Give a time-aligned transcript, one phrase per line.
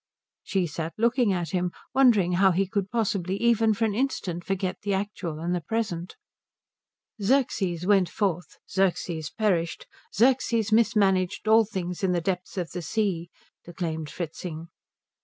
[0.41, 4.77] She sat looking at him, wondering how he could possibly even for an instant forget
[4.81, 6.15] the actual and the present.
[7.19, 9.85] "'Xerxes went forth, Xerxes perished,
[10.15, 13.29] Xerxes mismanaged all things in the depths of the sea'"
[13.67, 14.69] declaimed Fritzing.